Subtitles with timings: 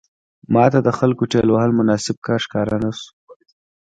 [0.53, 3.09] ماته د خلکو ټېل وهل مناسب کار ښکاره نه شو.